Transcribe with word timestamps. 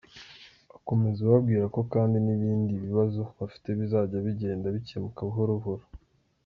Akomeza 0.77 1.19
ababwira 1.23 1.65
ko 1.75 1.81
kandi 1.93 2.17
n’ibindi 2.25 2.73
bibazo 2.85 3.21
bafite 3.39 3.67
bizajya 3.79 4.17
bigenda 4.25 4.67
bikemuka 4.75 5.19
buhoro 5.29 5.53
buhoro. 5.59 5.85